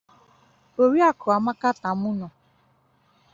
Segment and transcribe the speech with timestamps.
[0.81, 2.27] Oriakụ Amaka Tamụnọ